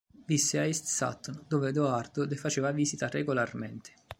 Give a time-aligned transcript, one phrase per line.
[0.25, 3.93] Visse a East Sutton, dove Edoardo le faceva visita regolarmente.